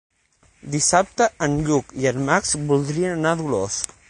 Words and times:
Dissabte 0.75 1.27
en 1.49 1.59
Lluc 1.69 1.95
i 2.05 2.09
en 2.13 2.25
Max 2.31 2.59
voldrien 2.73 3.15
anar 3.21 3.37
a 3.37 3.43
Dolors. 3.45 3.83